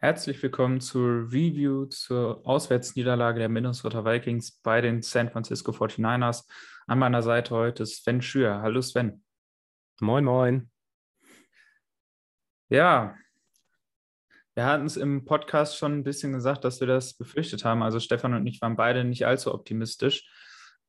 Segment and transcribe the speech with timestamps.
[0.00, 6.44] Herzlich willkommen zur Review zur Auswärtsniederlage der Minnesota Vikings bei den San Francisco 49ers.
[6.86, 8.60] An meiner Seite heute Sven Schür.
[8.60, 9.24] Hallo Sven.
[10.00, 10.70] Moin, moin.
[12.68, 13.16] Ja,
[14.54, 17.82] wir hatten es im Podcast schon ein bisschen gesagt, dass wir das befürchtet haben.
[17.82, 20.28] Also Stefan und ich waren beide nicht allzu optimistisch,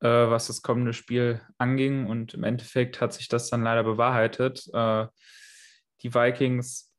[0.02, 2.08] äh, was das kommende Spiel anging.
[2.08, 4.68] Und im Endeffekt hat sich das dann leider bewahrheitet.
[4.74, 5.08] Äh,
[6.02, 6.92] die Vikings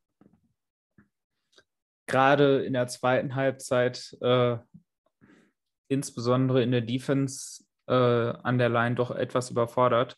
[2.09, 4.57] gerade in der zweiten Halbzeit, äh,
[5.89, 10.17] insbesondere in der Defense äh, an der Line, doch etwas überfordert,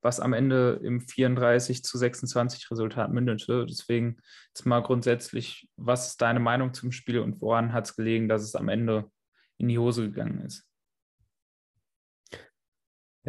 [0.00, 3.66] was am Ende im 34 zu 26 Resultat mündete.
[3.66, 8.28] Deswegen jetzt mal grundsätzlich, was ist deine Meinung zum Spiel und woran hat es gelegen,
[8.28, 9.10] dass es am Ende
[9.58, 10.64] in die Hose gegangen ist?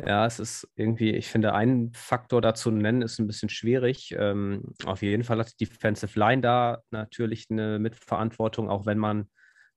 [0.05, 4.13] Ja, es ist irgendwie, ich finde, ein Faktor dazu nennen ist ein bisschen schwierig.
[4.17, 9.29] Ähm, auf jeden Fall hat die Defensive Line da natürlich eine Mitverantwortung, auch wenn man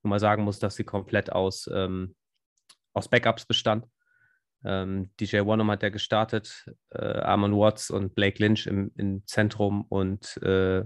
[0.02, 2.14] nur mal sagen muss, dass sie komplett aus, ähm,
[2.92, 3.86] aus Backups bestand.
[4.62, 9.86] Ähm, DJ Wanham hat ja gestartet, äh, Armon Watts und Blake Lynch im, im Zentrum
[9.88, 10.84] und äh,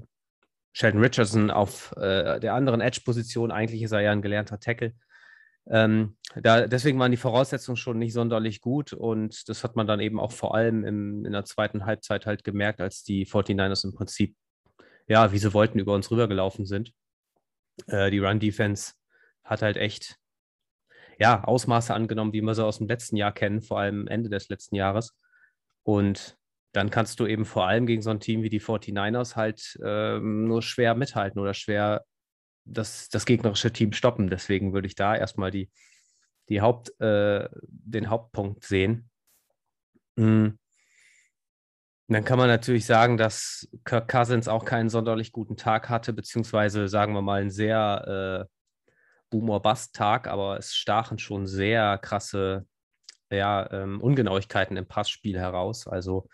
[0.72, 3.50] Sheldon Richardson auf äh, der anderen Edge-Position.
[3.50, 4.92] Eigentlich ist er ja ein gelernter Tackle.
[5.66, 10.00] Ähm, da, deswegen waren die Voraussetzungen schon nicht sonderlich gut und das hat man dann
[10.00, 13.94] eben auch vor allem im, in der zweiten Halbzeit halt gemerkt, als die 49ers im
[13.94, 14.36] Prinzip,
[15.06, 16.92] ja, wie sie wollten, über uns rübergelaufen sind.
[17.86, 18.92] Äh, die Run-Defense
[19.42, 20.18] hat halt echt,
[21.18, 24.48] ja, Ausmaße angenommen, wie wir sie aus dem letzten Jahr kennen, vor allem Ende des
[24.48, 25.16] letzten Jahres.
[25.82, 26.36] Und
[26.72, 30.46] dann kannst du eben vor allem gegen so ein Team wie die 49ers halt ähm,
[30.46, 32.04] nur schwer mithalten oder schwer
[32.64, 34.28] das, das gegnerische Team stoppen.
[34.28, 35.70] Deswegen würde ich da erstmal die,
[36.48, 39.10] die Haupt, äh, den Hauptpunkt sehen.
[40.16, 40.58] Mhm.
[42.08, 46.86] Dann kann man natürlich sagen, dass Kirk Cousins auch keinen sonderlich guten Tag hatte, beziehungsweise
[46.86, 48.54] sagen wir mal einen sehr äh,
[49.30, 52.66] Boomer-Bust-Tag, aber es stachen schon sehr krasse
[53.30, 55.88] ja, ähm, Ungenauigkeiten im Passspiel heraus.
[55.88, 56.28] Also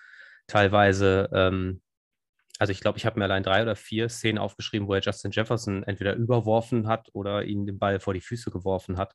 [0.48, 1.80] teilweise ähm,
[2.60, 5.31] also ich glaube, ich habe mir allein drei oder vier Szenen aufgeschrieben, wo er Justin
[5.31, 9.15] Jefferson entweder überworfen hat oder ihn den Ball vor die Füße geworfen hat.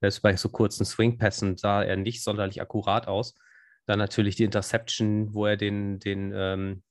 [0.00, 3.36] Selbst bei so kurzen Swingpässen sah er nicht sonderlich akkurat aus.
[3.86, 6.82] Dann natürlich die Interception, wo er den, den, ähm,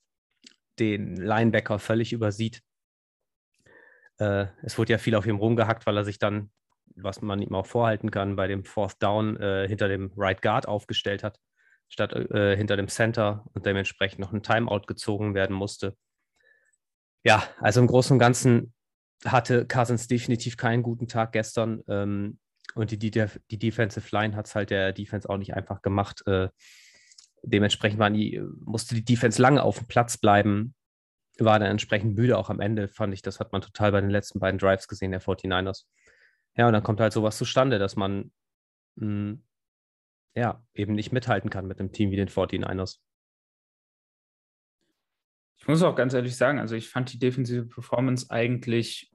[0.80, 2.62] den Linebacker völlig übersieht.
[4.20, 6.50] Äh, es wurde ja viel auf ihm rumgehackt, weil er sich dann,
[6.96, 10.66] was man ihm auch vorhalten kann, bei dem Fourth Down äh, hinter dem Right Guard
[10.66, 11.42] aufgestellt hat
[11.90, 15.98] statt äh, hinter dem Center und dementsprechend noch ein Timeout gezogen werden musste.
[17.24, 18.74] Ja, also im Großen und Ganzen
[19.26, 21.84] hatte Cousins definitiv keinen guten Tag gestern.
[21.88, 22.40] Ähm,
[22.76, 26.26] und die, die, die Defensive Line hat es halt der Defense auch nicht einfach gemacht.
[26.28, 26.50] Äh,
[27.44, 30.76] dementsprechend die, musste die Defense lange auf dem Platz bleiben,
[31.40, 33.22] war dann entsprechend müde auch am Ende, fand ich.
[33.22, 35.86] Das hat man total bei den letzten beiden Drives gesehen, der 49ers.
[36.56, 38.32] Ja, und dann kommt halt sowas zustande, dass man
[38.96, 39.44] mh, hm,
[40.36, 43.00] ja, eben nicht mithalten kann mit einem Team wie den 49ers.
[45.58, 49.12] Ich muss auch ganz ehrlich sagen, also ich fand die defensive Performance eigentlich,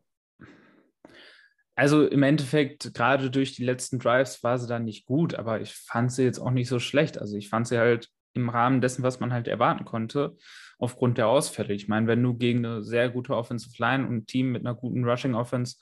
[1.74, 5.72] also im Endeffekt, gerade durch die letzten Drives war sie dann nicht gut, aber ich
[5.72, 7.18] fand sie jetzt auch nicht so schlecht.
[7.18, 10.36] Also ich fand sie halt im Rahmen dessen, was man halt erwarten konnte,
[10.78, 11.72] aufgrund der Ausfälle.
[11.72, 14.74] Ich meine, wenn du gegen eine sehr gute Offensive Line und ein Team mit einer
[14.74, 15.76] guten Rushing Offense,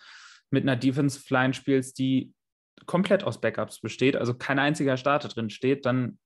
[0.51, 2.33] mit einer Defensive Line spielst, die
[2.87, 6.19] komplett aus Backups besteht, also kein einziger Starter drin steht, dann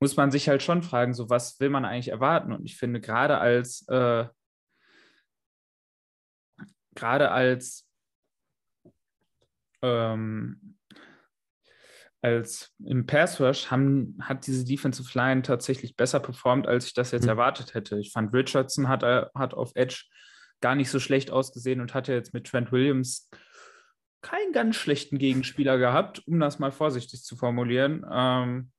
[0.00, 2.52] muss man sich halt schon fragen, so was will man eigentlich erwarten?
[2.52, 4.26] Und ich finde, gerade als äh,
[6.94, 7.88] gerade als
[9.82, 10.76] ähm,
[12.22, 17.10] als im Pass Rush haben, hat diese Defensive Line tatsächlich besser performt, als ich das
[17.10, 17.30] jetzt mhm.
[17.30, 17.98] erwartet hätte.
[17.98, 20.04] Ich fand Richardson hat, äh, hat auf Edge
[20.62, 23.28] gar nicht so schlecht ausgesehen und hatte jetzt mit Trent Williams
[24.24, 28.04] keinen ganz schlechten Gegenspieler gehabt, um das mal vorsichtig zu formulieren.
[28.10, 28.72] Ähm,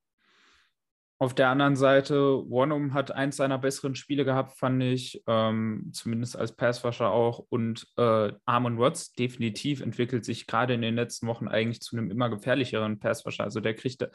[1.17, 2.15] auf der anderen Seite,
[2.49, 7.39] Warnum hat eins seiner besseren Spiele gehabt, fand ich, ähm, zumindest als Passwasher auch.
[7.47, 12.11] Und äh, Armon Watts definitiv entwickelt sich gerade in den letzten Wochen eigentlich zu einem
[12.11, 13.45] immer gefährlicheren Passwasher.
[13.45, 14.05] Also der kriegt,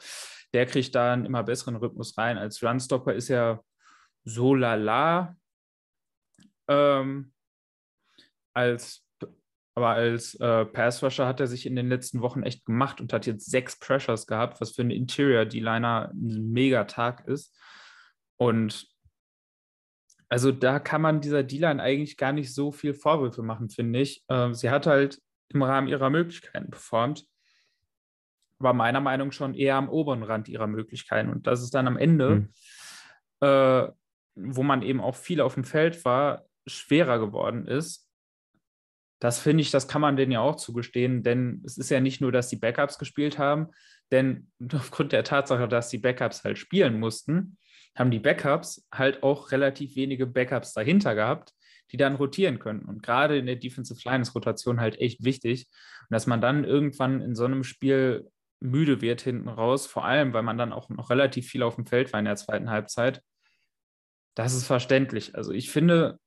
[0.53, 2.37] der kriegt da einen immer besseren Rhythmus rein.
[2.37, 3.63] Als Runstopper ist er
[4.23, 5.35] so lala.
[6.67, 7.33] Ähm,
[8.53, 9.03] als
[9.75, 13.25] aber als äh, Passrusher hat er sich in den letzten Wochen echt gemacht und hat
[13.25, 17.57] jetzt sechs Pressures gehabt, was für einen Interior-D-Liner ein mega Tag ist.
[18.37, 18.87] Und
[20.27, 24.23] also da kann man dieser D-Line eigentlich gar nicht so viel Vorwürfe machen, finde ich.
[24.27, 27.25] Äh, sie hat halt im Rahmen ihrer Möglichkeiten performt,
[28.59, 31.29] war meiner Meinung nach schon eher am oberen Rand ihrer Möglichkeiten.
[31.29, 32.49] Und das ist dann am Ende mhm.
[33.41, 33.87] äh,
[34.35, 38.07] wo man eben auch viel auf dem Feld war, schwerer geworden ist.
[39.21, 42.21] Das finde ich, das kann man denen ja auch zugestehen, denn es ist ja nicht
[42.21, 43.67] nur, dass die Backups gespielt haben,
[44.11, 47.57] denn aufgrund der Tatsache, dass die Backups halt spielen mussten,
[47.95, 51.53] haben die Backups halt auch relativ wenige Backups dahinter gehabt,
[51.91, 52.83] die dann rotieren können.
[52.85, 55.67] Und gerade in der Defensive Line ist Rotation halt echt wichtig.
[56.01, 58.27] Und dass man dann irgendwann in so einem Spiel
[58.59, 61.85] müde wird hinten raus, vor allem, weil man dann auch noch relativ viel auf dem
[61.85, 63.21] Feld war in der zweiten Halbzeit,
[64.35, 65.35] das ist verständlich.
[65.35, 66.17] Also ich finde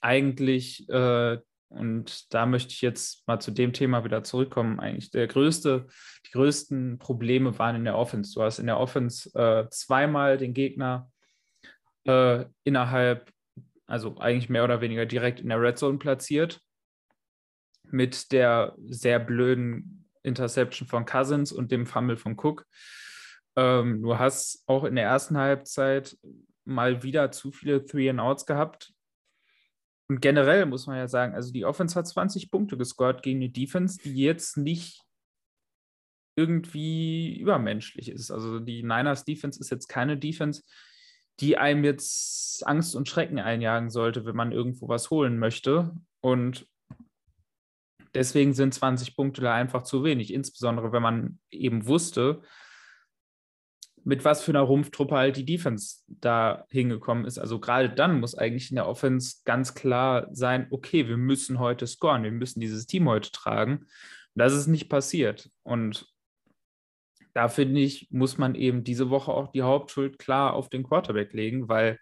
[0.00, 5.26] eigentlich, äh, und da möchte ich jetzt mal zu dem Thema wieder zurückkommen, eigentlich der
[5.26, 5.86] größte,
[6.26, 8.32] die größten Probleme waren in der Offense.
[8.34, 11.10] Du hast in der Offense äh, zweimal den Gegner
[12.04, 13.30] äh, innerhalb,
[13.86, 16.60] also eigentlich mehr oder weniger direkt in der Red Zone platziert
[17.90, 22.66] mit der sehr blöden Interception von Cousins und dem Fumble von Cook.
[23.56, 26.16] Ähm, du hast auch in der ersten Halbzeit
[26.64, 28.92] mal wieder zu viele Three and Outs gehabt.
[30.08, 33.52] Und generell muss man ja sagen, also die Offense hat 20 Punkte gescored gegen die
[33.52, 35.02] Defense, die jetzt nicht
[36.36, 38.30] irgendwie übermenschlich ist.
[38.30, 40.62] Also die Niners Defense ist jetzt keine Defense,
[41.40, 45.94] die einem jetzt Angst und Schrecken einjagen sollte, wenn man irgendwo was holen möchte.
[46.20, 46.66] Und
[48.14, 52.42] deswegen sind 20 Punkte da einfach zu wenig, insbesondere wenn man eben wusste,
[54.08, 57.36] mit was für einer Rumpftruppe halt die Defense da hingekommen ist.
[57.36, 61.86] Also gerade dann muss eigentlich in der Offense ganz klar sein, okay, wir müssen heute
[61.86, 63.80] scoren, wir müssen dieses Team heute tragen.
[63.80, 63.86] Und
[64.34, 65.50] das ist nicht passiert.
[65.62, 66.06] Und
[67.34, 71.34] da finde ich, muss man eben diese Woche auch die Hauptschuld klar auf den Quarterback
[71.34, 71.98] legen, weil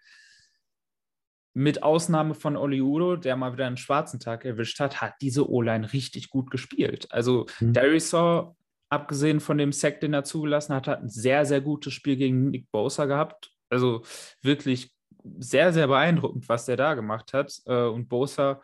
[1.53, 5.49] mit Ausnahme von Oli Udo, der mal wieder einen schwarzen Tag erwischt hat, hat diese
[5.49, 7.07] O-Line richtig gut gespielt.
[7.09, 7.73] Also mhm.
[7.73, 8.55] Darisaw
[8.89, 12.49] abgesehen von dem Sack, den er zugelassen hat, hat ein sehr, sehr gutes Spiel gegen
[12.49, 13.51] Nick Bosa gehabt.
[13.69, 14.03] Also
[14.41, 14.93] wirklich
[15.39, 17.53] sehr, sehr beeindruckend, was der da gemacht hat.
[17.65, 18.61] Äh, und Bosa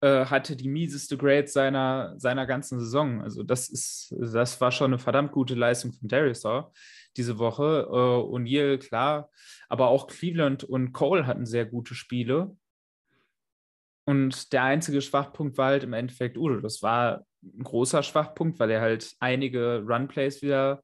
[0.00, 3.22] äh, hatte die mieseste Grade seiner, seiner ganzen Saison.
[3.22, 6.70] Also das ist, das war schon eine verdammt gute Leistung von Darisaw
[7.16, 7.86] diese Woche.
[7.88, 9.30] Äh, O'Neill, klar,
[9.68, 12.56] aber auch Cleveland und Cole hatten sehr gute Spiele.
[14.08, 16.60] Und der einzige Schwachpunkt war halt im Endeffekt Udo.
[16.60, 17.26] Das war
[17.58, 20.82] ein großer Schwachpunkt, weil er halt einige Runplays wieder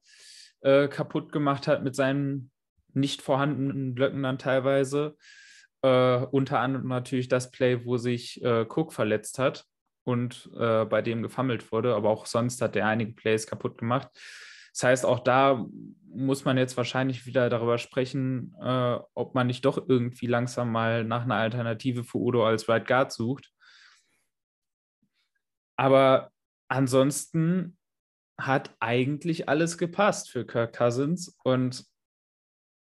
[0.61, 2.51] äh, kaputt gemacht hat mit seinen
[2.93, 5.15] nicht vorhandenen Blöcken dann teilweise.
[5.81, 9.65] Äh, unter anderem natürlich das Play, wo sich äh, Cook verletzt hat
[10.03, 14.09] und äh, bei dem gefammelt wurde, aber auch sonst hat er einige Plays kaputt gemacht.
[14.73, 15.65] Das heißt, auch da
[16.07, 21.03] muss man jetzt wahrscheinlich wieder darüber sprechen, äh, ob man nicht doch irgendwie langsam mal
[21.03, 23.51] nach einer Alternative für Udo als Right Guard sucht.
[25.75, 26.32] Aber
[26.67, 27.77] ansonsten
[28.37, 31.85] hat eigentlich alles gepasst für Kirk Cousins und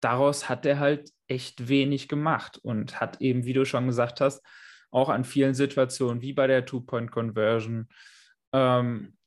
[0.01, 4.43] daraus hat er halt echt wenig gemacht und hat eben, wie du schon gesagt hast,
[4.91, 7.87] auch an vielen Situationen, wie bei der Two-Point-Conversion,
[8.53, 9.17] ähm,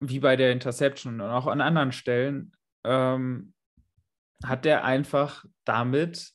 [0.00, 2.52] wie bei der Interception und auch an anderen Stellen,
[2.84, 3.54] ähm,
[4.44, 6.32] hat er einfach damit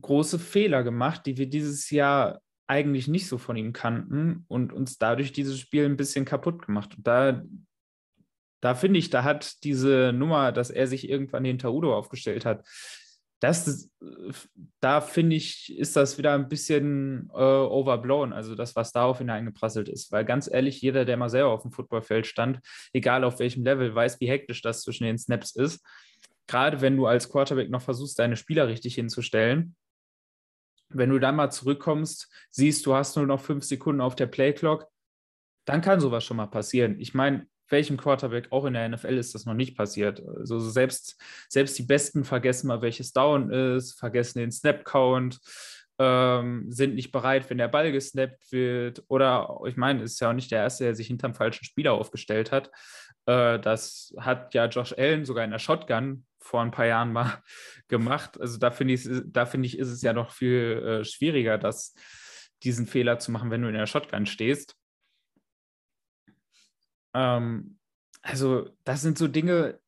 [0.00, 4.98] große Fehler gemacht, die wir dieses Jahr eigentlich nicht so von ihm kannten und uns
[4.98, 6.96] dadurch dieses Spiel ein bisschen kaputt gemacht.
[6.96, 7.42] Und da,
[8.60, 12.64] da finde ich, da hat diese Nummer, dass er sich irgendwann hinter Udo aufgestellt hat,
[13.40, 13.90] das,
[14.80, 19.90] da finde ich, ist das wieder ein bisschen äh, overblown, also das, was darauf hineingeprasselt
[19.90, 20.10] ist.
[20.10, 22.60] Weil ganz ehrlich, jeder, der mal selber auf dem Footballfeld stand,
[22.94, 25.84] egal auf welchem Level, weiß, wie hektisch das zwischen den Snaps ist.
[26.46, 29.76] Gerade wenn du als Quarterback noch versuchst, deine Spieler richtig hinzustellen
[30.88, 34.86] wenn du dann mal zurückkommst, siehst, du hast nur noch fünf Sekunden auf der Playclock,
[35.64, 37.00] dann kann sowas schon mal passieren.
[37.00, 40.22] Ich meine, welchem Quarterback auch in der NFL ist das noch nicht passiert.
[40.24, 45.40] Also selbst, selbst die Besten vergessen mal, welches Down ist, vergessen den Snap-Count,
[45.98, 49.02] ähm, sind nicht bereit, wenn der Ball gesnappt wird.
[49.08, 51.92] Oder ich meine, es ist ja auch nicht der Erste, der sich hinterm falschen Spieler
[51.92, 52.70] aufgestellt hat.
[53.26, 57.42] Äh, das hat ja Josh Allen sogar in der Shotgun vor ein paar Jahren mal
[57.88, 58.40] gemacht.
[58.40, 61.94] Also da finde ich, da finde ich, ist es ja noch viel äh, schwieriger, das,
[62.62, 64.76] diesen Fehler zu machen, wenn du in der Shotgun stehst.
[67.14, 67.78] Ähm,
[68.22, 69.80] also, das sind so Dinge,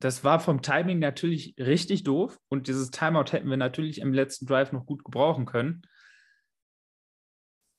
[0.00, 4.46] das war vom Timing natürlich richtig doof und dieses Timeout hätten wir natürlich im letzten
[4.46, 5.82] Drive noch gut gebrauchen können.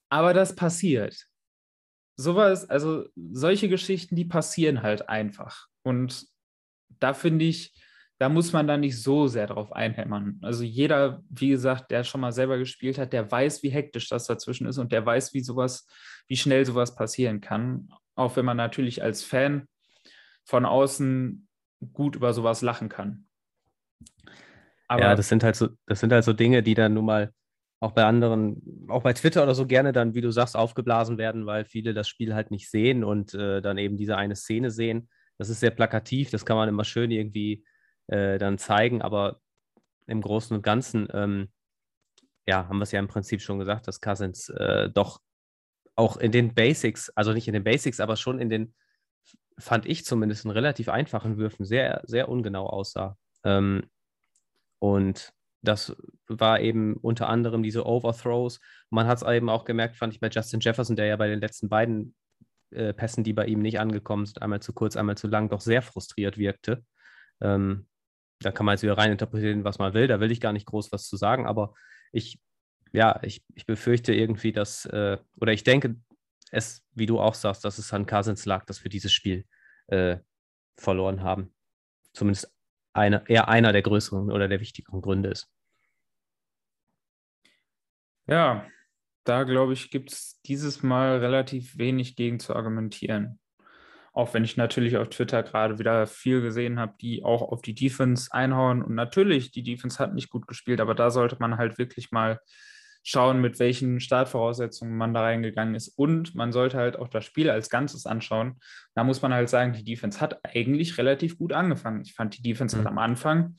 [0.09, 1.27] Aber das passiert.
[2.15, 5.67] Sowas, also solche Geschichten, die passieren halt einfach.
[5.83, 6.27] Und
[6.99, 7.73] da finde ich,
[8.19, 10.39] da muss man dann nicht so sehr drauf einhämmern.
[10.41, 14.27] Also jeder, wie gesagt, der schon mal selber gespielt hat, der weiß, wie hektisch das
[14.27, 15.87] dazwischen ist und der weiß, wie sowas,
[16.27, 17.89] wie schnell sowas passieren kann.
[18.15, 19.67] Auch wenn man natürlich als Fan
[20.45, 21.47] von außen
[21.91, 23.25] gut über sowas lachen kann.
[24.87, 27.33] Aber ja, das sind halt so, das sind halt so Dinge, die dann nun mal
[27.83, 31.45] auch bei anderen, auch bei Twitter oder so gerne dann, wie du sagst, aufgeblasen werden,
[31.45, 35.09] weil viele das Spiel halt nicht sehen und äh, dann eben diese eine Szene sehen.
[35.37, 37.65] Das ist sehr plakativ, das kann man immer schön irgendwie
[38.07, 39.41] äh, dann zeigen, aber
[40.07, 41.51] im Großen und Ganzen, ähm,
[42.47, 45.19] ja, haben wir es ja im Prinzip schon gesagt, dass Cousins äh, doch
[45.95, 48.73] auch in den Basics, also nicht in den Basics, aber schon in den,
[49.57, 53.17] fand ich zumindest in relativ einfachen Würfen sehr, sehr ungenau aussah.
[53.43, 53.89] Ähm,
[54.79, 55.33] und
[55.63, 55.95] das
[56.27, 58.59] war eben unter anderem diese Overthrows.
[58.89, 61.39] Man hat es eben auch gemerkt, fand ich bei Justin Jefferson, der ja bei den
[61.39, 62.13] letzten beiden
[62.71, 65.61] äh, Pässen, die bei ihm nicht angekommen sind, einmal zu kurz, einmal zu lang, doch
[65.61, 66.83] sehr frustriert wirkte.
[67.41, 67.87] Ähm,
[68.39, 70.07] da kann man jetzt wieder rein interpretieren, was man will.
[70.07, 71.73] Da will ich gar nicht groß was zu sagen, aber
[72.11, 72.41] ich,
[72.91, 75.95] ja, ich, ich befürchte irgendwie, dass, äh, oder ich denke,
[76.51, 79.45] es, wie du auch sagst, dass es an Cousins lag, dass wir dieses Spiel
[79.87, 80.17] äh,
[80.77, 81.53] verloren haben.
[82.13, 82.53] Zumindest
[82.93, 85.52] eine, eher einer der größeren oder der wichtigeren Gründe ist.
[88.27, 88.65] Ja,
[89.23, 93.39] da glaube ich, gibt es dieses Mal relativ wenig gegen zu argumentieren.
[94.11, 97.73] Auch wenn ich natürlich auf Twitter gerade wieder viel gesehen habe, die auch auf die
[97.73, 98.83] Defense einhauen.
[98.83, 102.39] Und natürlich, die Defense hat nicht gut gespielt, aber da sollte man halt wirklich mal
[103.01, 105.89] schauen, mit welchen Startvoraussetzungen man da reingegangen ist.
[105.89, 108.59] Und man sollte halt auch das Spiel als Ganzes anschauen.
[108.93, 112.01] Da muss man halt sagen, die Defense hat eigentlich relativ gut angefangen.
[112.01, 112.81] Ich fand, die Defense mhm.
[112.81, 113.55] hat am Anfang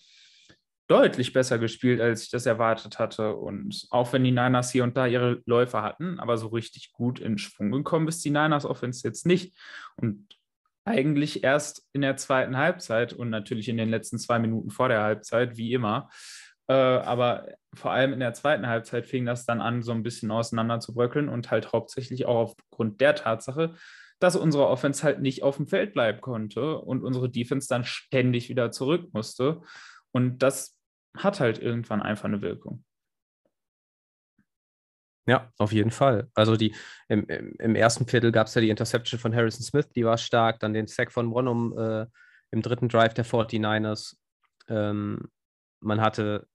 [0.86, 3.34] deutlich besser gespielt, als ich das erwartet hatte.
[3.36, 7.18] Und auch wenn die Niners hier und da ihre Läufer hatten, aber so richtig gut
[7.20, 9.56] in Schwung gekommen ist die Niners Offense jetzt nicht.
[9.96, 10.26] Und
[10.84, 15.02] eigentlich erst in der zweiten Halbzeit und natürlich in den letzten zwei Minuten vor der
[15.02, 16.10] Halbzeit, wie immer,
[16.68, 20.30] äh, aber vor allem in der zweiten Halbzeit fing das dann an, so ein bisschen
[20.30, 23.74] auseinander zu bröckeln und halt hauptsächlich auch aufgrund der Tatsache,
[24.18, 28.48] dass unsere Offense halt nicht auf dem Feld bleiben konnte und unsere Defense dann ständig
[28.48, 29.60] wieder zurück musste.
[30.14, 30.76] Und das
[31.16, 32.84] hat halt irgendwann einfach eine Wirkung.
[35.26, 36.28] Ja, auf jeden Fall.
[36.34, 36.74] Also die
[37.08, 40.18] im, im, im ersten Viertel gab es ja die Interception von Harrison Smith, die war
[40.18, 42.06] stark, dann den Sack von Bonham äh,
[42.50, 44.16] im dritten Drive der 49ers.
[44.68, 45.28] Ähm,
[45.80, 46.46] man hatte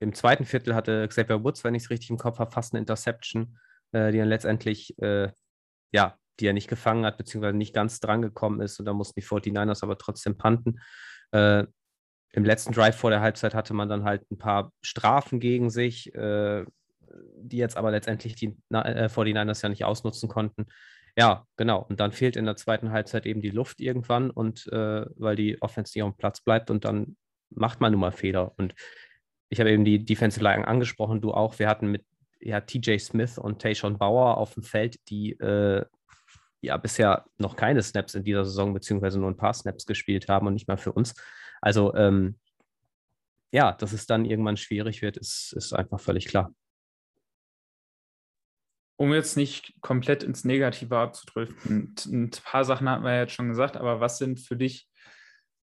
[0.00, 2.80] im zweiten Viertel hatte Xavier Woods, wenn ich es richtig im Kopf habe, fast eine
[2.80, 3.58] Interception,
[3.92, 5.32] äh, die dann letztendlich, äh,
[5.92, 8.78] ja, die er nicht gefangen hat, beziehungsweise nicht ganz dran gekommen ist.
[8.78, 10.80] Und da mussten die 49ers aber trotzdem panten.
[11.32, 11.64] Äh,
[12.32, 16.14] Im letzten Drive vor der Halbzeit hatte man dann halt ein paar Strafen gegen sich,
[16.14, 16.64] äh,
[17.36, 20.66] die jetzt aber letztendlich die äh, 49ers ja nicht ausnutzen konnten.
[21.16, 21.84] Ja, genau.
[21.88, 25.60] Und dann fehlt in der zweiten Halbzeit eben die Luft irgendwann und äh, weil die
[25.60, 27.16] Offense nicht auf dem Platz bleibt und dann
[27.50, 28.52] macht man nun mal Fehler.
[28.56, 28.74] Und
[29.48, 31.58] ich habe eben die Defensive Line angesprochen, du auch.
[31.58, 32.04] Wir hatten mit
[32.40, 35.84] ja, TJ Smith und Tayshawn Bauer auf dem Feld, die äh,
[36.60, 40.46] ja bisher noch keine Snaps in dieser Saison, beziehungsweise nur ein paar Snaps gespielt haben
[40.46, 41.14] und nicht mal für uns.
[41.60, 42.38] Also ähm,
[43.50, 46.52] ja, dass es dann irgendwann schwierig wird, ist, ist einfach völlig klar.
[48.96, 53.48] Um jetzt nicht komplett ins Negative abzudriften, ein paar Sachen hatten wir ja jetzt schon
[53.48, 54.88] gesagt, aber was sind für dich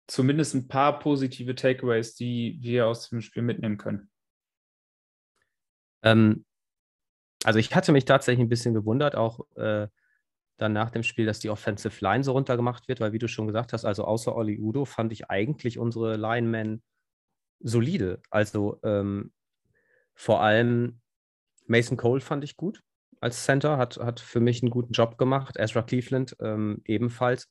[0.07, 4.09] zumindest ein paar positive Takeaways, die wir aus dem Spiel mitnehmen können?
[6.01, 6.45] Ähm,
[7.43, 9.87] also ich hatte mich tatsächlich ein bisschen gewundert, auch äh,
[10.61, 13.47] dann nach dem Spiel, dass die Offensive Line so runtergemacht wird, weil wie du schon
[13.47, 16.81] gesagt hast, also außer Oli Udo fand ich eigentlich unsere Linemen
[17.59, 18.21] solide.
[18.29, 19.31] Also ähm,
[20.15, 21.01] vor allem
[21.67, 22.81] Mason Cole fand ich gut
[23.21, 25.55] als Center, hat, hat für mich einen guten Job gemacht.
[25.57, 27.49] Ezra Cleveland ähm, ebenfalls.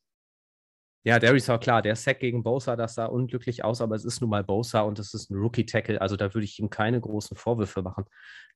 [1.04, 4.20] Ja, Darius war klar, der Sack gegen Bosa, das sah unglücklich aus, aber es ist
[4.20, 7.36] nun mal Bosa und es ist ein Rookie-Tackle, also da würde ich ihm keine großen
[7.36, 8.04] Vorwürfe machen.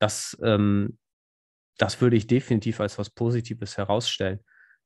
[0.00, 0.98] Das, ähm,
[1.78, 4.40] das würde ich definitiv als was Positives herausstellen.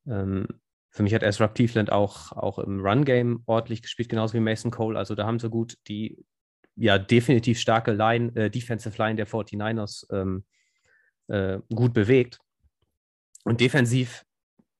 [0.06, 0.46] Ähm,
[0.90, 4.98] für mich hat Ezra Cleveland auch, auch im Run-Game ordentlich gespielt, genauso wie Mason Cole.
[4.98, 6.24] Also da haben sie gut die
[6.76, 10.44] ja definitiv starke Line, äh, Defensive Line der 49ers ähm,
[11.28, 12.38] äh, gut bewegt.
[13.44, 14.24] Und defensiv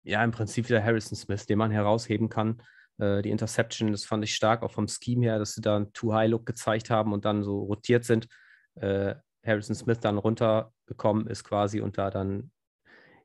[0.03, 2.63] ja im Prinzip wieder Harrison Smith, den man herausheben kann.
[2.99, 5.93] Äh, die Interception, das fand ich stark, auch vom Scheme her, dass sie da einen
[5.93, 8.29] Too-High-Look gezeigt haben und dann so rotiert sind.
[9.47, 12.51] Harrison Smith dann runtergekommen ist quasi und da dann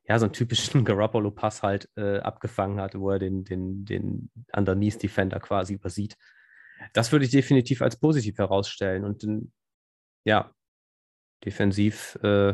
[0.07, 5.39] ja so einen typischen Garoppolo-Pass halt äh, abgefangen hat, wo er den, den, den Underneath-Defender
[5.39, 6.17] quasi übersieht.
[6.93, 9.05] Das würde ich definitiv als positiv herausstellen.
[9.05, 9.25] Und
[10.25, 10.53] ja,
[11.45, 12.53] defensiv äh,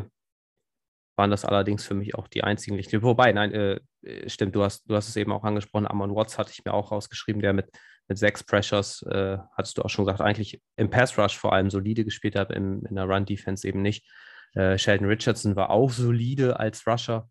[1.18, 3.02] waren das allerdings für mich auch die einzigen Lichter.
[3.02, 6.38] Wobei, nein, äh, äh, stimmt, du hast, du hast es eben auch angesprochen, Amon Watts
[6.38, 7.70] hatte ich mir auch rausgeschrieben, der mit,
[8.08, 11.70] mit sechs Pressures, äh, hattest du auch schon gesagt, eigentlich im Pass Rush vor allem
[11.70, 14.10] solide gespielt hat, im, in der Run Defense eben nicht.
[14.54, 17.30] Äh, Sheldon Richardson war auch solide als Rusher.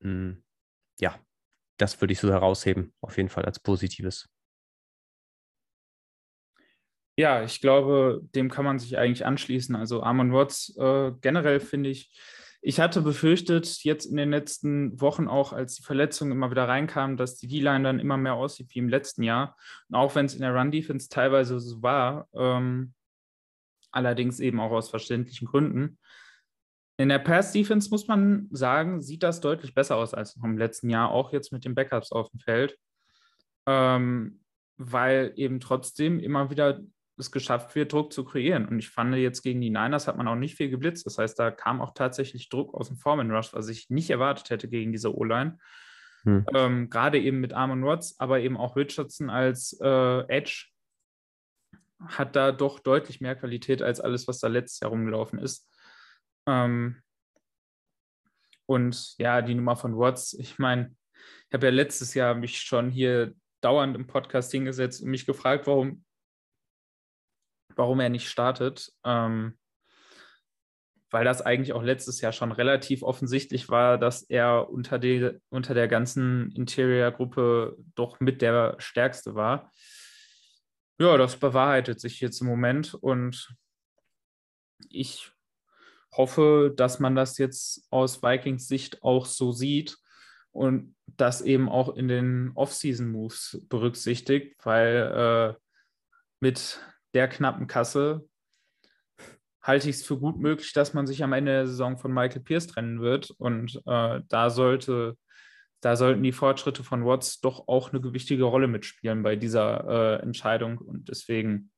[0.00, 0.42] Hm,
[0.98, 1.18] ja,
[1.78, 4.28] das würde ich so herausheben, auf jeden Fall als Positives.
[7.18, 9.74] Ja, ich glaube, dem kann man sich eigentlich anschließen.
[9.74, 12.10] Also Armon Watts äh, generell finde ich,
[12.68, 17.16] ich hatte befürchtet, jetzt in den letzten Wochen auch, als die Verletzungen immer wieder reinkamen,
[17.16, 19.56] dass die D-Line dann immer mehr aussieht wie im letzten Jahr.
[19.88, 22.92] Und auch wenn es in der Run-Defense teilweise so war, ähm,
[23.92, 25.96] allerdings eben auch aus verständlichen Gründen.
[26.96, 31.12] In der Pass-Defense muss man sagen, sieht das deutlich besser aus als im letzten Jahr,
[31.12, 32.76] auch jetzt mit den Backups auf dem Feld.
[33.66, 34.40] Ähm,
[34.76, 36.80] weil eben trotzdem immer wieder
[37.18, 38.66] es geschafft wird, Druck zu kreieren.
[38.66, 41.06] Und ich fand jetzt gegen die Niners hat man auch nicht viel geblitzt.
[41.06, 44.50] Das heißt, da kam auch tatsächlich Druck aus dem Foreman Rush, was ich nicht erwartet
[44.50, 45.58] hätte gegen diese O-Line.
[46.24, 46.44] Hm.
[46.54, 50.66] Ähm, Gerade eben mit Armon Watts, aber eben auch Richardson als äh, Edge
[52.04, 55.68] hat da doch deutlich mehr Qualität als alles, was da letztes Jahr rumgelaufen ist.
[56.46, 57.02] Ähm,
[58.66, 60.94] und ja, die Nummer von Watts, ich meine,
[61.48, 65.66] ich habe ja letztes Jahr mich schon hier dauernd im Podcast hingesetzt und mich gefragt,
[65.66, 66.04] warum
[67.76, 68.92] warum er nicht startet.
[69.04, 69.56] Ähm,
[71.10, 75.72] weil das eigentlich auch letztes Jahr schon relativ offensichtlich war, dass er unter, die, unter
[75.72, 79.72] der ganzen Interior-Gruppe doch mit der stärkste war.
[80.98, 83.54] Ja, das bewahrheitet sich jetzt im Moment und
[84.90, 85.30] ich
[86.12, 89.98] hoffe, dass man das jetzt aus Vikings Sicht auch so sieht
[90.50, 95.60] und das eben auch in den Off-Season-Moves berücksichtigt, weil äh,
[96.40, 96.80] mit
[97.16, 98.28] der knappen Kasse
[99.62, 102.42] halte ich es für gut möglich, dass man sich am Ende der Saison von Michael
[102.42, 103.30] Pierce trennen wird.
[103.38, 105.16] Und äh, da sollte,
[105.80, 110.22] da sollten die Fortschritte von Watts doch auch eine wichtige Rolle mitspielen bei dieser äh,
[110.22, 110.76] Entscheidung.
[110.76, 111.72] Und deswegen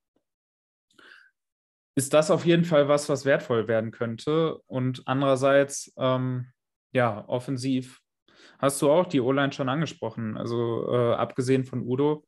[1.95, 4.59] ist das auf jeden Fall was, was wertvoll werden könnte.
[4.66, 6.49] Und andererseits, ähm,
[6.92, 8.00] ja, offensiv
[8.59, 10.37] hast du auch die O-Line schon angesprochen.
[10.37, 12.26] Also äh, abgesehen von Udo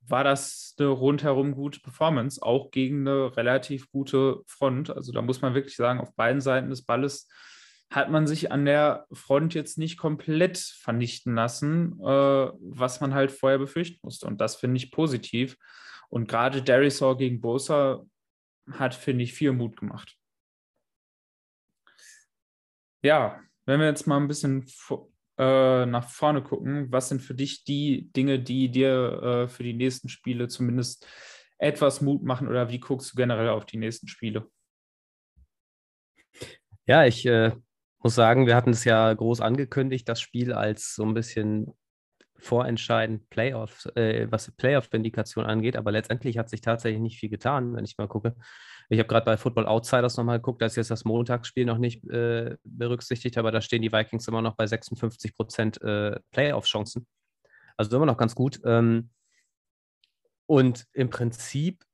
[0.00, 4.90] war das eine rundherum gute Performance, auch gegen eine relativ gute Front.
[4.90, 7.28] Also da muss man wirklich sagen, auf beiden Seiten des Balles
[7.90, 13.32] hat man sich an der Front jetzt nicht komplett vernichten lassen, äh, was man halt
[13.32, 14.26] vorher befürchten musste.
[14.26, 15.56] Und das finde ich positiv.
[16.10, 18.04] Und gerade Darisaw gegen Bosa
[18.70, 20.16] hat, finde ich, viel Mut gemacht.
[23.02, 24.66] Ja, wenn wir jetzt mal ein bisschen
[25.38, 29.74] äh, nach vorne gucken, was sind für dich die Dinge, die dir äh, für die
[29.74, 31.06] nächsten Spiele zumindest
[31.58, 34.46] etwas Mut machen oder wie guckst du generell auf die nächsten Spiele?
[36.86, 37.52] Ja, ich äh,
[38.02, 41.74] muss sagen, wir hatten es ja groß angekündigt, das Spiel als so ein bisschen
[42.36, 47.84] vorentscheidend Playoffs, äh, was Playoff-Indikation angeht, aber letztendlich hat sich tatsächlich nicht viel getan, wenn
[47.84, 48.36] ich mal gucke.
[48.90, 52.04] Ich habe gerade bei Football Outsiders nochmal geguckt, da ist jetzt das Montagsspiel noch nicht
[52.08, 57.06] äh, berücksichtigt, aber da stehen die Vikings immer noch bei 56 Prozent äh, Playoff-Chancen.
[57.76, 58.60] Also immer noch ganz gut.
[58.64, 59.10] Ähm,
[60.46, 61.84] und im Prinzip,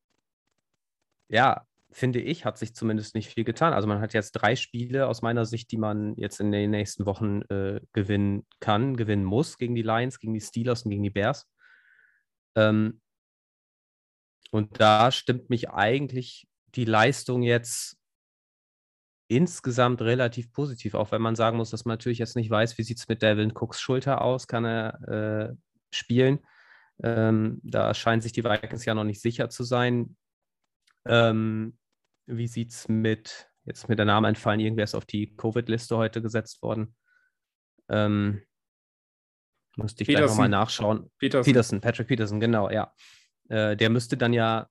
[1.29, 3.73] ja, finde ich, hat sich zumindest nicht viel getan.
[3.73, 7.07] Also man hat jetzt drei Spiele aus meiner Sicht, die man jetzt in den nächsten
[7.07, 11.11] Wochen äh, gewinnen kann, gewinnen muss gegen die Lions, gegen die Steelers und gegen die
[11.11, 11.49] Bears.
[12.57, 13.01] Ähm,
[14.53, 16.47] und da stimmt mich eigentlich
[16.77, 17.97] die Leistung jetzt
[19.29, 22.83] insgesamt relativ positiv, auch wenn man sagen muss, dass man natürlich jetzt nicht weiß, wie
[22.83, 25.55] sieht es mit Devin Cooks Schulter aus, kann er äh,
[25.91, 26.41] spielen.
[27.03, 30.17] Ähm, da scheinen sich die Vikings ja noch nicht sicher zu sein.
[31.07, 31.77] Ähm,
[32.27, 36.23] wie sieht es mit, jetzt mit der Name entfallen, irgendwer ist auf die Covid-Liste heute
[36.23, 36.95] gesetzt worden.
[37.89, 38.43] Ähm,
[39.77, 40.27] musste ich Peterson.
[40.27, 41.11] gleich nochmal nachschauen.
[41.19, 41.45] Peterson.
[41.45, 42.93] Peterson, Patrick Peterson, genau, ja.
[43.49, 44.69] Äh, der müsste dann ja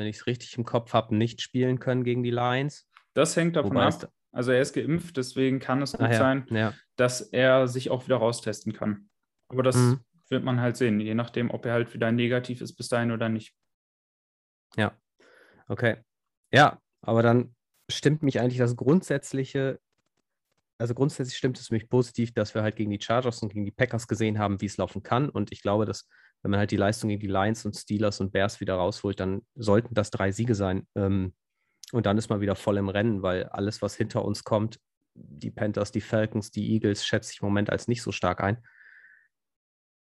[0.00, 2.88] wenn ich es richtig im Kopf habe, nicht spielen können gegen die Lions.
[3.14, 4.12] Das hängt davon Wobei ab.
[4.32, 6.74] Also er ist geimpft, deswegen kann es gut ja, sein, ja.
[6.96, 9.08] dass er sich auch wieder raustesten kann.
[9.48, 10.00] Aber das mhm.
[10.28, 13.28] wird man halt sehen, je nachdem, ob er halt wieder negativ ist bis dahin oder
[13.28, 13.54] nicht.
[14.76, 14.96] Ja,
[15.66, 15.96] okay.
[16.52, 17.56] Ja, aber dann
[17.90, 19.80] stimmt mich eigentlich das Grundsätzliche,
[20.78, 23.72] also grundsätzlich stimmt es mich positiv, dass wir halt gegen die Chargers und gegen die
[23.72, 25.28] Packers gesehen haben, wie es laufen kann.
[25.28, 26.08] Und ich glaube, dass
[26.42, 29.42] wenn man halt die Leistung gegen die Lions und Steelers und Bears wieder rausholt, dann
[29.54, 30.86] sollten das drei Siege sein.
[30.94, 31.34] Ähm,
[31.92, 34.80] und dann ist man wieder voll im Rennen, weil alles, was hinter uns kommt,
[35.14, 38.58] die Panthers, die Falcons, die Eagles, schätze ich im Moment als nicht so stark ein.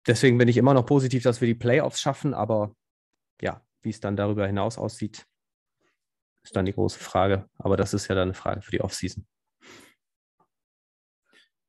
[0.05, 2.75] Deswegen bin ich immer noch positiv, dass wir die Playoffs schaffen, aber
[3.41, 5.25] ja, wie es dann darüber hinaus aussieht,
[6.43, 7.49] ist dann die große Frage.
[7.57, 9.25] Aber das ist ja dann eine Frage für die Offseason.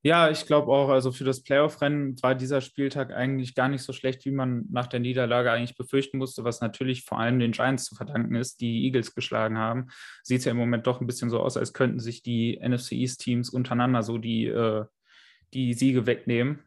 [0.03, 3.93] Ja, ich glaube auch, also für das Playoff-Rennen war dieser Spieltag eigentlich gar nicht so
[3.93, 7.85] schlecht, wie man nach der Niederlage eigentlich befürchten musste, was natürlich vor allem den Giants
[7.85, 9.89] zu verdanken ist, die Eagles geschlagen haben.
[10.23, 13.51] Sieht ja im Moment doch ein bisschen so aus, als könnten sich die NFC East-Teams
[13.51, 14.87] untereinander so die, äh,
[15.53, 16.61] die Siege wegnehmen.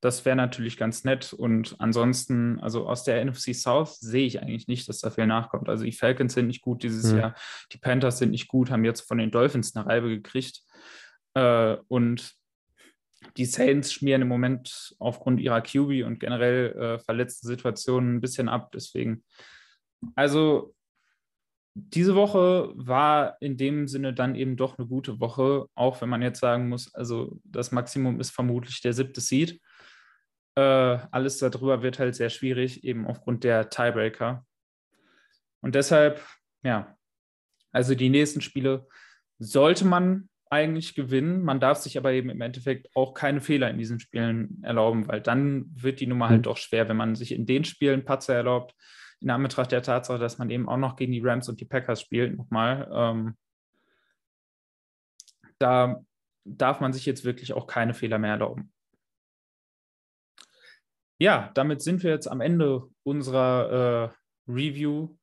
[0.00, 1.32] Das wäre natürlich ganz nett.
[1.32, 5.68] Und ansonsten, also aus der NFC South sehe ich eigentlich nicht, dass da viel nachkommt.
[5.68, 7.18] Also die Falcons sind nicht gut dieses mhm.
[7.20, 7.34] Jahr,
[7.72, 10.62] die Panthers sind nicht gut, haben jetzt von den Dolphins eine Reibe gekriegt.
[11.34, 12.34] Äh, und
[13.36, 18.48] die Saints schmieren im Moment aufgrund ihrer QB und generell äh, verletzten Situationen ein bisschen
[18.48, 18.72] ab.
[18.72, 19.24] Deswegen,
[20.14, 20.74] also
[21.74, 26.20] diese Woche war in dem Sinne dann eben doch eine gute Woche, auch wenn man
[26.20, 29.60] jetzt sagen muss, also das Maximum ist vermutlich der siebte Seed.
[30.54, 34.44] Äh, alles darüber wird halt sehr schwierig, eben aufgrund der Tiebreaker.
[35.62, 36.20] Und deshalb,
[36.62, 36.94] ja,
[37.70, 38.86] also die nächsten Spiele
[39.38, 41.42] sollte man eigentlich gewinnen.
[41.42, 45.22] Man darf sich aber eben im Endeffekt auch keine Fehler in diesen Spielen erlauben, weil
[45.22, 46.44] dann wird die Nummer halt mhm.
[46.44, 48.74] doch schwer, wenn man sich in den Spielen Patzer erlaubt
[49.20, 52.00] in Anbetracht der Tatsache, dass man eben auch noch gegen die Rams und die Packers
[52.00, 53.36] spielt, nochmal, ähm,
[55.58, 56.04] da
[56.44, 58.72] darf man sich jetzt wirklich auch keine Fehler mehr erlauben.
[61.18, 64.12] Ja, damit sind wir jetzt am Ende unserer
[64.48, 65.16] äh, Review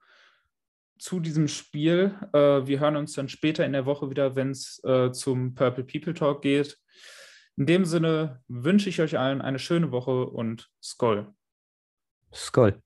[0.99, 2.15] zu diesem Spiel.
[2.33, 5.83] Äh, wir hören uns dann später in der Woche wieder, wenn es äh, zum Purple
[5.83, 6.77] People Talk geht.
[7.57, 11.33] In dem Sinne wünsche ich euch allen eine schöne Woche und Skoll.
[12.33, 12.81] Skoll.